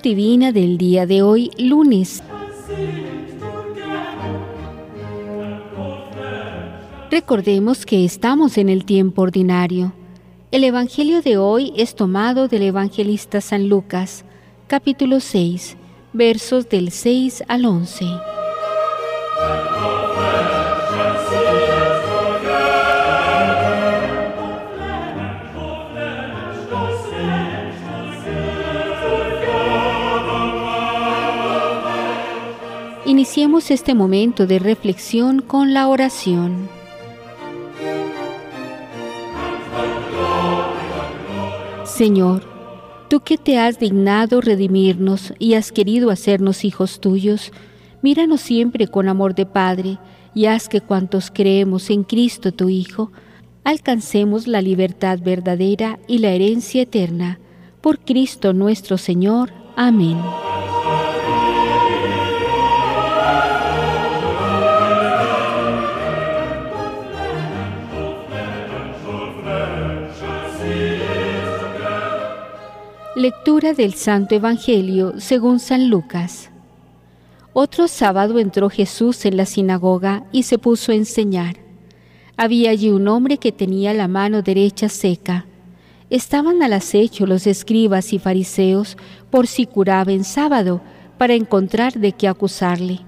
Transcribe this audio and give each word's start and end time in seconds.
Divina 0.00 0.52
del 0.52 0.76
día 0.76 1.06
de 1.06 1.22
hoy, 1.22 1.50
lunes. 1.58 2.22
Recordemos 7.10 7.86
que 7.86 8.04
estamos 8.04 8.58
en 8.58 8.68
el 8.68 8.84
tiempo 8.84 9.22
ordinario. 9.22 9.94
El 10.50 10.64
Evangelio 10.64 11.22
de 11.22 11.38
hoy 11.38 11.72
es 11.76 11.94
tomado 11.94 12.46
del 12.46 12.62
evangelista 12.62 13.40
San 13.40 13.68
Lucas, 13.68 14.24
capítulo 14.66 15.20
6, 15.20 15.76
versos 16.12 16.68
del 16.68 16.90
6 16.90 17.44
al 17.48 17.64
11. 17.64 18.04
Iniciemos 33.16 33.70
este 33.70 33.94
momento 33.94 34.46
de 34.46 34.58
reflexión 34.58 35.40
con 35.40 35.72
la 35.72 35.88
oración. 35.88 36.68
Señor, 41.84 42.42
tú 43.08 43.20
que 43.20 43.38
te 43.38 43.58
has 43.58 43.78
dignado 43.78 44.42
redimirnos 44.42 45.32
y 45.38 45.54
has 45.54 45.72
querido 45.72 46.10
hacernos 46.10 46.62
hijos 46.62 47.00
tuyos, 47.00 47.52
míranos 48.02 48.42
siempre 48.42 48.86
con 48.86 49.08
amor 49.08 49.34
de 49.34 49.46
Padre 49.46 49.98
y 50.34 50.44
haz 50.44 50.68
que 50.68 50.82
cuantos 50.82 51.30
creemos 51.30 51.88
en 51.88 52.04
Cristo 52.04 52.52
tu 52.52 52.68
Hijo, 52.68 53.12
alcancemos 53.64 54.46
la 54.46 54.60
libertad 54.60 55.20
verdadera 55.24 55.98
y 56.06 56.18
la 56.18 56.32
herencia 56.32 56.82
eterna. 56.82 57.40
Por 57.80 57.98
Cristo 57.98 58.52
nuestro 58.52 58.98
Señor. 58.98 59.54
Amén. 59.74 60.18
Lectura 73.16 73.72
del 73.72 73.94
Santo 73.94 74.34
Evangelio 74.34 75.14
según 75.16 75.58
San 75.58 75.88
Lucas. 75.88 76.50
Otro 77.54 77.88
sábado 77.88 78.38
entró 78.38 78.68
Jesús 78.68 79.24
en 79.24 79.38
la 79.38 79.46
sinagoga 79.46 80.26
y 80.32 80.42
se 80.42 80.58
puso 80.58 80.92
a 80.92 80.96
enseñar. 80.96 81.56
Había 82.36 82.72
allí 82.72 82.90
un 82.90 83.08
hombre 83.08 83.38
que 83.38 83.52
tenía 83.52 83.94
la 83.94 84.06
mano 84.06 84.42
derecha 84.42 84.90
seca. 84.90 85.46
Estaban 86.10 86.62
al 86.62 86.74
acecho 86.74 87.24
los 87.24 87.46
escribas 87.46 88.12
y 88.12 88.18
fariseos 88.18 88.98
por 89.30 89.46
si 89.46 89.64
curaba 89.64 90.12
en 90.12 90.22
sábado 90.22 90.82
para 91.16 91.32
encontrar 91.32 91.94
de 91.94 92.12
qué 92.12 92.28
acusarle. 92.28 93.00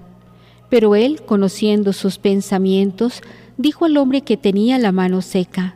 Pero 0.71 0.95
él, 0.95 1.21
conociendo 1.21 1.93
sus 1.93 2.17
pensamientos, 2.17 3.21
dijo 3.57 3.85
al 3.85 3.95
hombre 3.95 4.21
que 4.21 4.37
tenía 4.37 4.79
la 4.79 4.91
mano 4.91 5.21
seca, 5.21 5.75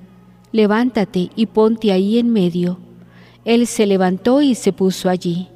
Levántate 0.52 1.30
y 1.36 1.46
ponte 1.46 1.92
ahí 1.92 2.18
en 2.18 2.34
medio. 2.34 2.80
Él 3.46 3.68
se 3.68 3.86
levantó 3.86 4.42
y 4.42 4.56
se 4.56 4.72
puso 4.72 5.10
allí. 5.10 5.50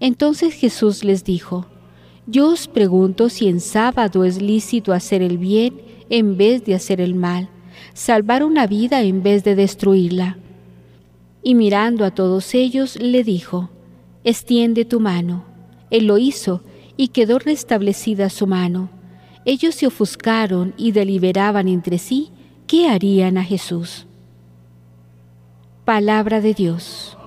Entonces 0.00 0.54
Jesús 0.54 1.04
les 1.04 1.24
dijo, 1.24 1.66
Yo 2.26 2.48
os 2.48 2.68
pregunto 2.68 3.28
si 3.28 3.48
en 3.48 3.60
sábado 3.60 4.24
es 4.24 4.40
lícito 4.40 4.92
hacer 4.92 5.22
el 5.22 5.38
bien 5.38 5.80
en 6.08 6.36
vez 6.36 6.64
de 6.64 6.74
hacer 6.74 7.00
el 7.00 7.14
mal, 7.14 7.48
salvar 7.92 8.44
una 8.44 8.66
vida 8.66 9.02
en 9.02 9.22
vez 9.22 9.44
de 9.44 9.54
destruirla. 9.54 10.38
Y 11.42 11.54
mirando 11.54 12.04
a 12.04 12.10
todos 12.10 12.54
ellos, 12.54 12.96
le 12.96 13.24
dijo, 13.24 13.70
Extiende 14.24 14.84
tu 14.84 15.00
mano. 15.00 15.44
Él 15.90 16.06
lo 16.06 16.18
hizo 16.18 16.62
y 16.96 17.08
quedó 17.08 17.38
restablecida 17.38 18.30
su 18.30 18.46
mano. 18.46 18.90
Ellos 19.44 19.74
se 19.74 19.86
ofuscaron 19.86 20.74
y 20.76 20.92
deliberaban 20.92 21.68
entre 21.68 21.98
sí 21.98 22.30
qué 22.66 22.88
harían 22.88 23.38
a 23.38 23.44
Jesús. 23.44 24.06
Palabra 25.84 26.40
de 26.40 26.52
Dios. 26.52 27.17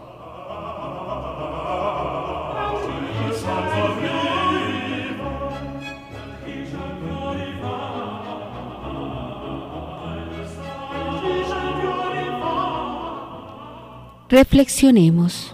Reflexionemos. 14.31 15.53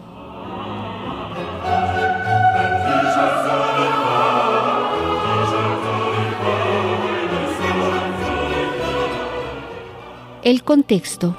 El 10.43 10.61
contexto. 10.63 11.35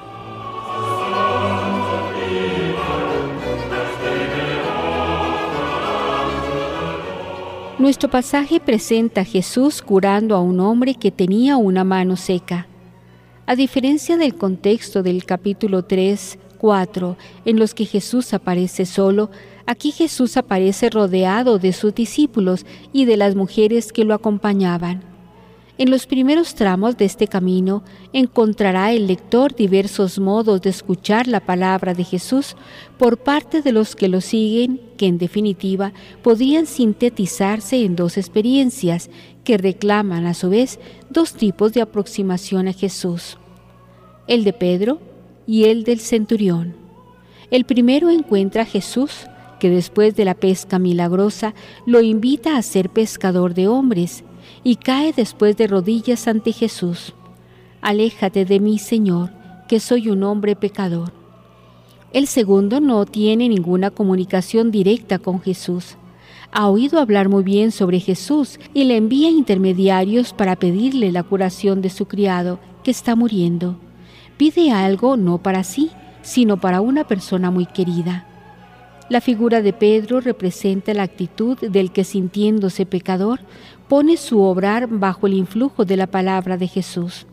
Nuestro 7.78 8.10
pasaje 8.10 8.58
presenta 8.58 9.20
a 9.20 9.24
Jesús 9.24 9.80
curando 9.80 10.34
a 10.34 10.40
un 10.40 10.58
hombre 10.58 10.96
que 10.96 11.12
tenía 11.12 11.56
una 11.56 11.84
mano 11.84 12.16
seca. 12.16 12.66
A 13.46 13.54
diferencia 13.54 14.16
del 14.16 14.34
contexto 14.34 15.04
del 15.04 15.24
capítulo 15.24 15.84
3, 15.84 16.40
4, 16.58 17.16
en 17.44 17.58
los 17.58 17.74
que 17.74 17.84
Jesús 17.84 18.34
aparece 18.34 18.86
solo, 18.86 19.30
aquí 19.66 19.90
Jesús 19.90 20.36
aparece 20.36 20.90
rodeado 20.90 21.58
de 21.58 21.72
sus 21.72 21.94
discípulos 21.94 22.66
y 22.92 23.04
de 23.04 23.16
las 23.16 23.34
mujeres 23.34 23.92
que 23.92 24.04
lo 24.04 24.14
acompañaban. 24.14 25.08
En 25.78 25.90
los 25.90 26.06
primeros 26.06 26.56
tramos 26.56 26.96
de 26.96 27.04
este 27.04 27.28
camino 27.28 27.84
encontrará 28.12 28.90
el 28.90 29.06
lector 29.06 29.54
diversos 29.54 30.18
modos 30.18 30.60
de 30.60 30.70
escuchar 30.70 31.28
la 31.28 31.38
palabra 31.38 31.94
de 31.94 32.02
Jesús 32.02 32.56
por 32.98 33.16
parte 33.16 33.62
de 33.62 33.70
los 33.70 33.94
que 33.94 34.08
lo 34.08 34.20
siguen, 34.20 34.80
que 34.96 35.06
en 35.06 35.18
definitiva 35.18 35.92
podrían 36.24 36.66
sintetizarse 36.66 37.84
en 37.84 37.94
dos 37.94 38.16
experiencias 38.16 39.08
que 39.44 39.56
reclaman 39.56 40.26
a 40.26 40.34
su 40.34 40.50
vez 40.50 40.80
dos 41.10 41.34
tipos 41.34 41.72
de 41.74 41.80
aproximación 41.80 42.66
a 42.66 42.72
Jesús. 42.72 43.38
El 44.26 44.42
de 44.42 44.52
Pedro, 44.52 44.98
y 45.48 45.64
el 45.64 45.82
del 45.82 45.98
centurión. 45.98 46.76
El 47.50 47.64
primero 47.64 48.10
encuentra 48.10 48.62
a 48.62 48.66
Jesús, 48.66 49.26
que 49.58 49.70
después 49.70 50.14
de 50.14 50.26
la 50.26 50.34
pesca 50.34 50.78
milagrosa 50.78 51.54
lo 51.86 52.02
invita 52.02 52.56
a 52.56 52.62
ser 52.62 52.90
pescador 52.90 53.54
de 53.54 53.66
hombres, 53.66 54.22
y 54.62 54.76
cae 54.76 55.12
después 55.12 55.56
de 55.56 55.66
rodillas 55.66 56.28
ante 56.28 56.52
Jesús. 56.52 57.14
Aléjate 57.80 58.44
de 58.44 58.60
mí, 58.60 58.78
Señor, 58.78 59.30
que 59.68 59.80
soy 59.80 60.10
un 60.10 60.22
hombre 60.22 60.54
pecador. 60.54 61.12
El 62.12 62.26
segundo 62.26 62.80
no 62.80 63.06
tiene 63.06 63.48
ninguna 63.48 63.90
comunicación 63.90 64.70
directa 64.70 65.18
con 65.18 65.40
Jesús. 65.40 65.96
Ha 66.52 66.68
oído 66.68 67.00
hablar 67.00 67.28
muy 67.30 67.42
bien 67.42 67.72
sobre 67.72 68.00
Jesús 68.00 68.60
y 68.74 68.84
le 68.84 68.96
envía 68.96 69.30
intermediarios 69.30 70.34
para 70.34 70.56
pedirle 70.56 71.10
la 71.10 71.22
curación 71.22 71.80
de 71.80 71.90
su 71.90 72.06
criado, 72.06 72.58
que 72.82 72.90
está 72.90 73.16
muriendo 73.16 73.78
pide 74.38 74.70
algo 74.70 75.18
no 75.18 75.38
para 75.38 75.64
sí, 75.64 75.90
sino 76.22 76.58
para 76.58 76.80
una 76.80 77.04
persona 77.04 77.50
muy 77.50 77.66
querida. 77.66 78.24
La 79.10 79.20
figura 79.20 79.62
de 79.62 79.72
Pedro 79.72 80.20
representa 80.20 80.94
la 80.94 81.02
actitud 81.02 81.58
del 81.58 81.92
que 81.92 82.04
sintiéndose 82.04 82.86
pecador 82.86 83.40
pone 83.88 84.16
su 84.16 84.40
obrar 84.40 84.86
bajo 84.86 85.26
el 85.26 85.34
influjo 85.34 85.84
de 85.84 85.96
la 85.96 86.06
palabra 86.06 86.58
de 86.58 86.68
Jesús. 86.68 87.26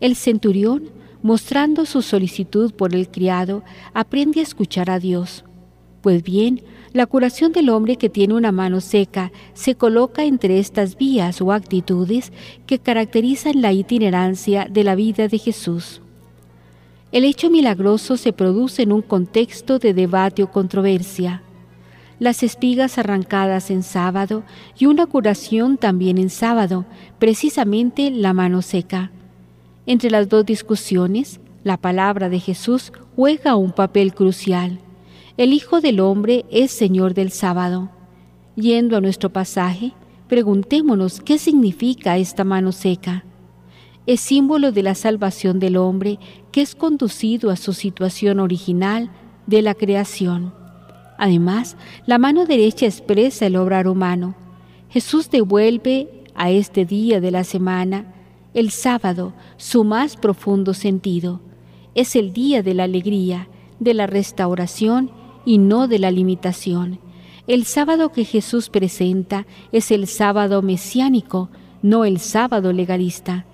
El 0.00 0.14
centurión, 0.14 0.90
mostrando 1.22 1.86
su 1.86 2.02
solicitud 2.02 2.72
por 2.72 2.94
el 2.94 3.08
criado, 3.08 3.62
aprende 3.94 4.40
a 4.40 4.42
escuchar 4.42 4.90
a 4.90 4.98
Dios. 4.98 5.44
Pues 6.02 6.22
bien, 6.22 6.62
la 6.92 7.06
curación 7.06 7.52
del 7.52 7.70
hombre 7.70 7.96
que 7.96 8.08
tiene 8.10 8.34
una 8.34 8.52
mano 8.52 8.80
seca 8.80 9.32
se 9.54 9.74
coloca 9.74 10.24
entre 10.24 10.58
estas 10.58 10.96
vías 10.96 11.40
o 11.40 11.52
actitudes 11.52 12.32
que 12.66 12.78
caracterizan 12.78 13.62
la 13.62 13.72
itinerancia 13.72 14.66
de 14.70 14.84
la 14.84 14.94
vida 14.94 15.28
de 15.28 15.38
Jesús. 15.38 16.02
El 17.12 17.24
hecho 17.24 17.50
milagroso 17.50 18.16
se 18.16 18.32
produce 18.32 18.82
en 18.82 18.92
un 18.92 19.02
contexto 19.02 19.80
de 19.80 19.94
debate 19.94 20.44
o 20.44 20.50
controversia. 20.52 21.42
Las 22.20 22.44
espigas 22.44 22.98
arrancadas 22.98 23.72
en 23.72 23.82
sábado 23.82 24.44
y 24.78 24.86
una 24.86 25.06
curación 25.06 25.76
también 25.76 26.18
en 26.18 26.30
sábado, 26.30 26.84
precisamente 27.18 28.12
la 28.12 28.32
mano 28.32 28.62
seca. 28.62 29.10
Entre 29.86 30.08
las 30.08 30.28
dos 30.28 30.46
discusiones, 30.46 31.40
la 31.64 31.78
palabra 31.78 32.28
de 32.28 32.38
Jesús 32.38 32.92
juega 33.16 33.56
un 33.56 33.72
papel 33.72 34.14
crucial. 34.14 34.78
El 35.36 35.52
Hijo 35.52 35.80
del 35.80 35.98
Hombre 35.98 36.44
es 36.48 36.70
Señor 36.70 37.14
del 37.14 37.32
sábado. 37.32 37.90
Yendo 38.54 38.96
a 38.96 39.00
nuestro 39.00 39.30
pasaje, 39.30 39.94
preguntémonos 40.28 41.20
qué 41.20 41.38
significa 41.38 42.18
esta 42.18 42.44
mano 42.44 42.70
seca 42.70 43.24
es 44.06 44.20
símbolo 44.20 44.72
de 44.72 44.82
la 44.82 44.94
salvación 44.94 45.58
del 45.60 45.76
hombre 45.76 46.18
que 46.52 46.62
es 46.62 46.74
conducido 46.74 47.50
a 47.50 47.56
su 47.56 47.72
situación 47.72 48.40
original 48.40 49.10
de 49.46 49.62
la 49.62 49.74
creación. 49.74 50.54
Además, 51.18 51.76
la 52.06 52.18
mano 52.18 52.46
derecha 52.46 52.86
expresa 52.86 53.46
el 53.46 53.56
obrar 53.56 53.86
humano. 53.86 54.34
Jesús 54.88 55.30
devuelve 55.30 56.08
a 56.34 56.50
este 56.50 56.86
día 56.86 57.20
de 57.20 57.30
la 57.30 57.44
semana, 57.44 58.14
el 58.54 58.70
sábado, 58.70 59.34
su 59.56 59.84
más 59.84 60.16
profundo 60.16 60.72
sentido. 60.72 61.40
Es 61.94 62.16
el 62.16 62.32
día 62.32 62.62
de 62.62 62.74
la 62.74 62.84
alegría, 62.84 63.48
de 63.78 63.94
la 63.94 64.06
restauración 64.06 65.10
y 65.44 65.58
no 65.58 65.88
de 65.88 65.98
la 65.98 66.10
limitación. 66.10 67.00
El 67.46 67.64
sábado 67.64 68.12
que 68.12 68.24
Jesús 68.24 68.70
presenta 68.70 69.46
es 69.72 69.90
el 69.90 70.06
sábado 70.06 70.62
mesiánico, 70.62 71.50
no 71.82 72.04
el 72.04 72.18
sábado 72.18 72.72
legalista. 72.72 73.44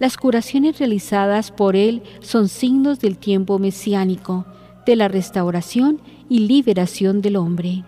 Las 0.00 0.16
curaciones 0.16 0.78
realizadas 0.78 1.52
por 1.52 1.76
Él 1.76 2.02
son 2.20 2.48
signos 2.48 2.98
del 2.98 3.16
tiempo 3.16 3.58
mesiánico, 3.58 4.44
de 4.86 4.96
la 4.96 5.08
restauración 5.08 6.00
y 6.28 6.40
liberación 6.40 7.22
del 7.22 7.36
hombre. 7.36 7.84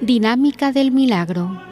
Dinámica 0.00 0.72
del 0.72 0.90
milagro. 0.90 1.67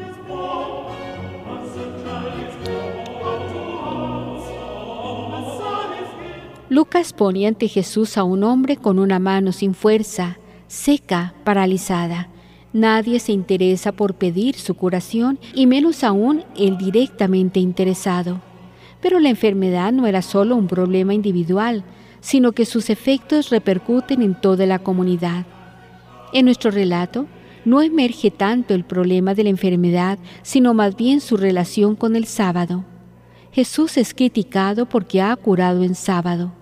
Lucas 6.76 7.14
pone 7.14 7.46
ante 7.46 7.68
Jesús 7.68 8.18
a 8.18 8.24
un 8.24 8.44
hombre 8.44 8.76
con 8.76 8.98
una 8.98 9.18
mano 9.18 9.50
sin 9.50 9.72
fuerza, 9.72 10.36
seca, 10.66 11.32
paralizada. 11.42 12.28
Nadie 12.74 13.18
se 13.18 13.32
interesa 13.32 13.92
por 13.92 14.12
pedir 14.12 14.56
su 14.56 14.74
curación 14.74 15.38
y 15.54 15.64
menos 15.64 16.04
aún 16.04 16.44
el 16.54 16.76
directamente 16.76 17.60
interesado. 17.60 18.42
Pero 19.00 19.20
la 19.20 19.30
enfermedad 19.30 19.90
no 19.90 20.06
era 20.06 20.20
solo 20.20 20.54
un 20.54 20.66
problema 20.66 21.14
individual, 21.14 21.82
sino 22.20 22.52
que 22.52 22.66
sus 22.66 22.90
efectos 22.90 23.48
repercuten 23.48 24.20
en 24.20 24.38
toda 24.38 24.66
la 24.66 24.78
comunidad. 24.78 25.46
En 26.34 26.44
nuestro 26.44 26.70
relato, 26.70 27.24
no 27.64 27.80
emerge 27.80 28.30
tanto 28.30 28.74
el 28.74 28.84
problema 28.84 29.32
de 29.32 29.44
la 29.44 29.48
enfermedad, 29.48 30.18
sino 30.42 30.74
más 30.74 30.94
bien 30.94 31.22
su 31.22 31.38
relación 31.38 31.96
con 31.96 32.16
el 32.16 32.26
sábado. 32.26 32.84
Jesús 33.50 33.96
es 33.96 34.12
criticado 34.12 34.84
porque 34.84 35.22
ha 35.22 35.34
curado 35.36 35.82
en 35.82 35.94
sábado. 35.94 36.52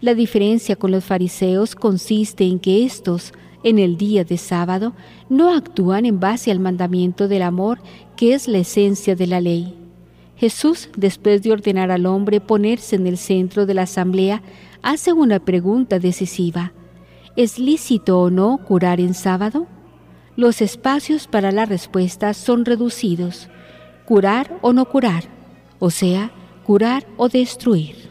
La 0.00 0.14
diferencia 0.14 0.76
con 0.76 0.92
los 0.92 1.04
fariseos 1.04 1.74
consiste 1.74 2.44
en 2.44 2.58
que 2.58 2.84
estos, 2.84 3.34
en 3.62 3.78
el 3.78 3.98
día 3.98 4.24
de 4.24 4.38
sábado, 4.38 4.94
no 5.28 5.54
actúan 5.54 6.06
en 6.06 6.18
base 6.18 6.50
al 6.50 6.58
mandamiento 6.58 7.28
del 7.28 7.42
amor, 7.42 7.80
que 8.16 8.32
es 8.32 8.48
la 8.48 8.58
esencia 8.58 9.14
de 9.14 9.26
la 9.26 9.40
ley. 9.42 9.74
Jesús, 10.36 10.88
después 10.96 11.42
de 11.42 11.52
ordenar 11.52 11.90
al 11.90 12.06
hombre 12.06 12.40
ponerse 12.40 12.96
en 12.96 13.06
el 13.06 13.18
centro 13.18 13.66
de 13.66 13.74
la 13.74 13.82
asamblea, 13.82 14.42
hace 14.80 15.12
una 15.12 15.38
pregunta 15.38 15.98
decisiva. 15.98 16.72
¿Es 17.36 17.58
lícito 17.58 18.20
o 18.20 18.30
no 18.30 18.58
curar 18.66 19.00
en 19.00 19.12
sábado? 19.12 19.66
Los 20.36 20.62
espacios 20.62 21.26
para 21.26 21.52
la 21.52 21.66
respuesta 21.66 22.32
son 22.32 22.64
reducidos. 22.64 23.50
Curar 24.06 24.58
o 24.62 24.72
no 24.72 24.86
curar, 24.86 25.24
o 25.78 25.90
sea, 25.90 26.30
curar 26.64 27.06
o 27.18 27.28
destruir. 27.28 28.08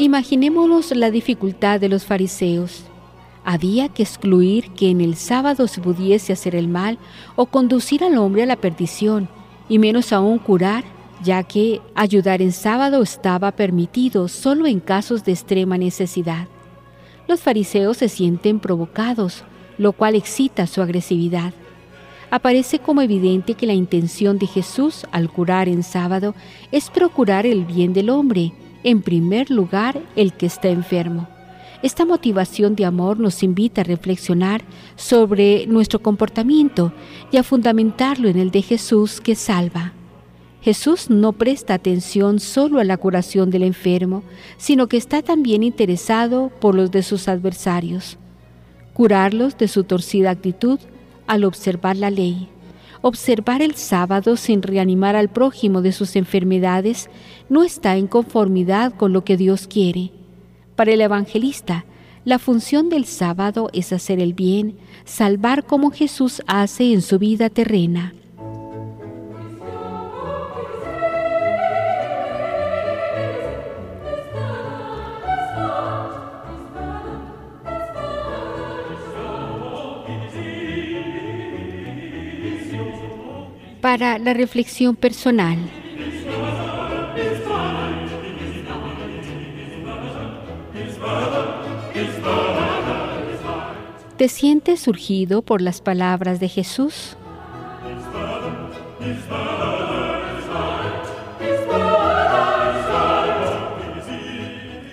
Imaginémonos 0.00 0.96
la 0.96 1.10
dificultad 1.10 1.78
de 1.78 1.90
los 1.90 2.06
fariseos. 2.06 2.84
Había 3.44 3.90
que 3.90 4.02
excluir 4.02 4.70
que 4.70 4.88
en 4.88 5.02
el 5.02 5.14
sábado 5.14 5.68
se 5.68 5.82
pudiese 5.82 6.32
hacer 6.32 6.54
el 6.54 6.68
mal 6.68 6.96
o 7.36 7.44
conducir 7.44 8.02
al 8.02 8.16
hombre 8.16 8.44
a 8.44 8.46
la 8.46 8.56
perdición, 8.56 9.28
y 9.68 9.78
menos 9.78 10.14
aún 10.14 10.38
curar, 10.38 10.84
ya 11.22 11.42
que 11.42 11.82
ayudar 11.94 12.40
en 12.40 12.52
sábado 12.52 13.02
estaba 13.02 13.52
permitido 13.52 14.28
solo 14.28 14.66
en 14.66 14.80
casos 14.80 15.22
de 15.22 15.32
extrema 15.32 15.76
necesidad. 15.76 16.48
Los 17.28 17.42
fariseos 17.42 17.98
se 17.98 18.08
sienten 18.08 18.58
provocados, 18.58 19.44
lo 19.76 19.92
cual 19.92 20.14
excita 20.14 20.66
su 20.66 20.80
agresividad. 20.80 21.52
Aparece 22.30 22.78
como 22.78 23.02
evidente 23.02 23.52
que 23.52 23.66
la 23.66 23.74
intención 23.74 24.38
de 24.38 24.46
Jesús 24.46 25.06
al 25.12 25.28
curar 25.30 25.68
en 25.68 25.82
sábado 25.82 26.34
es 26.72 26.88
procurar 26.88 27.44
el 27.44 27.66
bien 27.66 27.92
del 27.92 28.08
hombre, 28.08 28.54
en 28.84 29.02
primer 29.02 29.50
lugar 29.50 30.00
el 30.16 30.32
que 30.32 30.46
está 30.46 30.68
enfermo. 30.68 31.28
Esta 31.82 32.04
motivación 32.04 32.76
de 32.76 32.84
amor 32.84 33.18
nos 33.18 33.42
invita 33.42 33.80
a 33.80 33.84
reflexionar 33.84 34.62
sobre 34.96 35.66
nuestro 35.66 36.00
comportamiento 36.00 36.92
y 37.32 37.38
a 37.38 37.42
fundamentarlo 37.42 38.28
en 38.28 38.38
el 38.38 38.50
de 38.50 38.60
Jesús 38.60 39.20
que 39.20 39.34
salva. 39.34 39.94
Jesús 40.60 41.08
no 41.08 41.32
presta 41.32 41.72
atención 41.72 42.38
solo 42.38 42.80
a 42.80 42.84
la 42.84 42.98
curación 42.98 43.50
del 43.50 43.62
enfermo, 43.62 44.22
sino 44.58 44.88
que 44.88 44.98
está 44.98 45.22
también 45.22 45.62
interesado 45.62 46.50
por 46.60 46.74
los 46.74 46.90
de 46.90 47.02
sus 47.02 47.28
adversarios. 47.28 48.18
Curarlos 48.92 49.56
de 49.56 49.68
su 49.68 49.84
torcida 49.84 50.30
actitud 50.30 50.78
al 51.26 51.44
observar 51.44 51.96
la 51.96 52.10
ley 52.10 52.50
observar 53.02 53.62
el 53.62 53.74
sábado 53.74 54.36
sin 54.36 54.62
reanimar 54.62 55.16
al 55.16 55.28
prójimo 55.28 55.82
de 55.82 55.92
sus 55.92 56.16
enfermedades 56.16 57.08
no 57.48 57.62
está 57.62 57.96
en 57.96 58.06
conformidad 58.06 58.94
con 58.94 59.12
lo 59.12 59.24
que 59.24 59.36
Dios 59.36 59.66
quiere. 59.66 60.12
Para 60.76 60.92
el 60.92 61.00
evangelista, 61.00 61.84
la 62.24 62.38
función 62.38 62.88
del 62.88 63.06
sábado 63.06 63.70
es 63.72 63.92
hacer 63.92 64.20
el 64.20 64.34
bien, 64.34 64.76
salvar 65.04 65.64
como 65.64 65.90
Jesús 65.90 66.42
hace 66.46 66.92
en 66.92 67.02
su 67.02 67.18
vida 67.18 67.48
terrena. 67.48 68.14
Para 83.90 84.20
la 84.20 84.34
reflexión 84.34 84.94
personal. 84.94 85.58
¿Te 94.16 94.28
sientes 94.28 94.78
surgido 94.78 95.42
por 95.42 95.60
las 95.60 95.80
palabras 95.80 96.38
de 96.38 96.48
Jesús? 96.48 97.16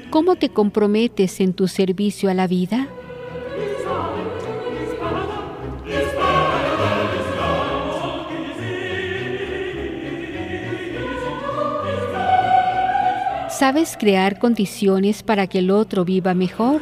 ¿Cómo 0.10 0.38
te 0.38 0.50
comprometes 0.50 1.39
en 1.39 1.54
tu 1.54 1.68
servicio 1.68 2.32
a 2.32 2.34
la 2.34 2.48
vida? 2.48 2.88
¿Sabes 13.57 13.97
crear 13.99 14.37
condiciones 14.37 15.23
para 15.23 15.47
que 15.47 15.57
el 15.57 15.71
otro 15.71 16.05
viva 16.05 16.35
mejor? 16.35 16.79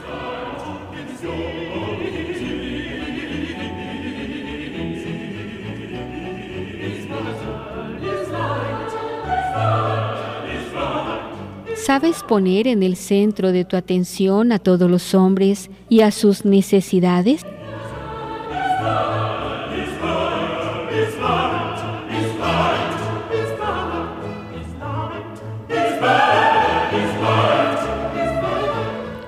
¿Sabes 11.78 12.24
poner 12.24 12.68
en 12.68 12.84
el 12.84 12.98
centro 12.98 13.54
de 13.54 13.64
tu 13.64 13.78
atención 13.78 14.52
a 14.52 14.60
todos 14.60 14.92
los 14.92 15.16
hombres 15.16 15.70
y 15.88 16.02
a 16.02 16.12
sus 16.12 16.44
necesidades? 16.44 17.46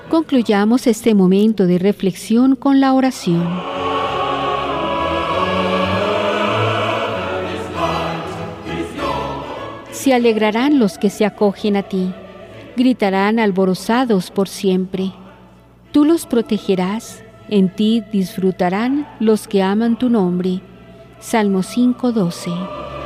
Concluyamos 0.10 0.88
este 0.88 1.14
momento 1.14 1.68
de 1.68 1.80
reflexión 1.80 2.56
con 2.56 2.80
la 2.80 2.94
oración. 2.94 3.46
Se 9.92 10.14
alegrarán 10.14 10.80
los 10.80 10.98
que 10.98 11.10
se 11.10 11.26
acogen 11.26 11.76
a 11.76 11.84
ti, 11.84 12.14
gritarán 12.78 13.38
alborozados 13.38 14.32
por 14.32 14.48
siempre. 14.48 15.12
Tú 15.92 16.06
los 16.06 16.26
protegerás, 16.26 17.24
en 17.50 17.68
ti 17.68 18.02
disfrutarán 18.14 19.10
los 19.20 19.46
que 19.50 19.62
aman 19.62 20.00
tu 20.00 20.10
nombre. 20.10 20.62
Salmo 21.20 21.64
5:12 21.64 22.97